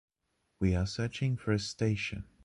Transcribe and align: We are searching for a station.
We 0.59 0.73
are 0.73 0.87
searching 0.87 1.37
for 1.37 1.51
a 1.51 1.59
station. 1.59 2.25